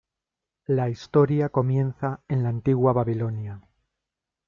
La 0.65 0.89
historia 0.89 1.49
comienza 1.49 2.23
en 2.27 2.41
la 2.41 2.49
antigua 2.49 2.91
Babilonia. 2.91 3.61